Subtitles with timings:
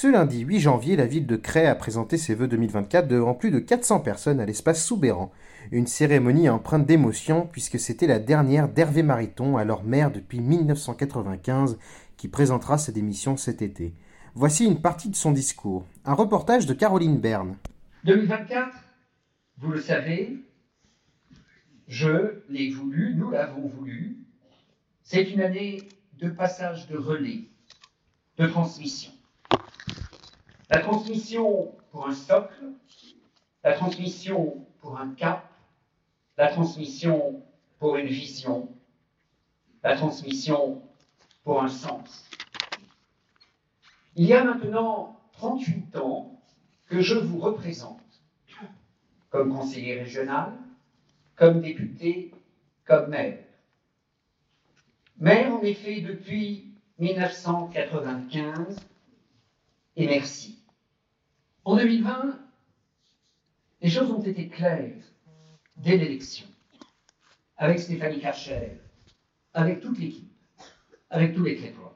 [0.00, 3.50] Ce lundi 8 janvier, la ville de Cray a présenté ses vœux 2024 devant plus
[3.50, 5.32] de 400 personnes à l'espace Soubéran.
[5.72, 11.80] Une cérémonie empreinte d'émotion puisque c'était la dernière d'Hervé Mariton, alors maire depuis 1995,
[12.16, 13.92] qui présentera sa démission cet été.
[14.36, 15.84] Voici une partie de son discours.
[16.04, 17.56] Un reportage de Caroline Berne.
[18.04, 18.68] 2024,
[19.56, 20.38] vous le savez,
[21.88, 24.18] je l'ai voulu, nous l'avons voulu.
[25.02, 25.82] C'est une année
[26.20, 27.48] de passage de relais,
[28.36, 29.10] de transmission.
[30.70, 32.72] La transmission pour un socle,
[33.64, 35.50] la transmission pour un cap,
[36.36, 37.42] la transmission
[37.78, 38.68] pour une vision,
[39.82, 40.82] la transmission
[41.42, 42.28] pour un sens.
[44.14, 46.38] Il y a maintenant 38 ans
[46.86, 48.02] que je vous représente
[49.30, 50.52] comme conseiller régional,
[51.36, 52.32] comme député,
[52.84, 53.44] comme maire.
[55.18, 58.76] Maire, en effet, depuis 1995,
[59.96, 60.57] et merci.
[61.68, 62.40] En 2020,
[63.82, 65.04] les choses ont été claires
[65.76, 66.46] dès l'élection,
[67.58, 68.80] avec Stéphanie Karcher,
[69.52, 70.32] avec toute l'équipe,
[71.10, 71.94] avec tous les Crétois.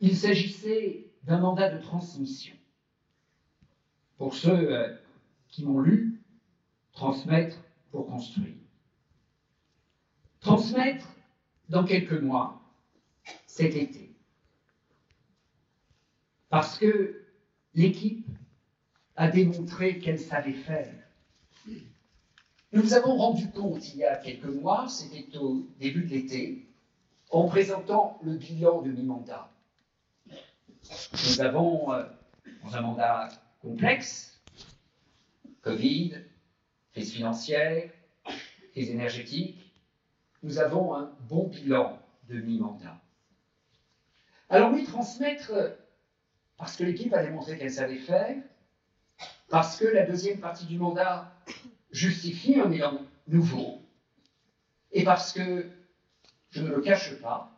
[0.00, 2.56] Il s'agissait d'un mandat de transmission.
[4.16, 4.96] Pour ceux euh,
[5.48, 6.22] qui m'ont lu,
[6.92, 7.58] transmettre
[7.90, 8.56] pour construire.
[10.40, 11.14] Transmettre
[11.68, 12.62] dans quelques mois,
[13.46, 14.16] cet été.
[16.48, 17.26] Parce que
[17.74, 18.29] l'équipe
[19.20, 20.94] a démontré qu'elle savait faire.
[21.66, 26.66] Nous nous avons rendu compte il y a quelques mois, c'était au début de l'été,
[27.28, 29.50] en présentant le bilan de mi-mandat.
[31.12, 32.02] Nous avons, euh,
[32.64, 33.28] dans un mandat
[33.60, 34.40] complexe,
[35.60, 36.14] Covid,
[36.92, 37.90] crise financière,
[38.72, 39.74] crise énergétique,
[40.42, 41.98] nous avons un bon bilan
[42.30, 42.98] de mi-mandat.
[44.48, 45.68] Alors oui, transmettre, euh,
[46.56, 48.42] parce que l'équipe a démontré qu'elle savait faire,
[49.50, 51.30] parce que la deuxième partie du mandat
[51.90, 53.82] justifie un élan nouveau,
[54.92, 55.66] et parce que,
[56.50, 57.50] je ne le cache pas,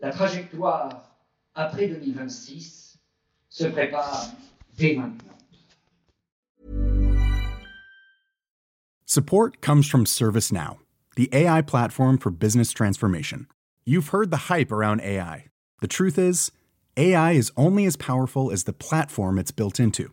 [0.00, 1.10] la trajectoire
[1.54, 2.98] après 2026
[3.48, 4.30] se prépare
[4.76, 5.32] dès maintenant.
[9.06, 10.78] Support comes from ServiceNow,
[11.16, 13.46] the AI platform for business transformation.
[13.86, 15.46] You've heard the hype around AI.
[15.80, 16.50] The truth is,
[16.96, 20.12] AI is only as powerful as the platform it's built into.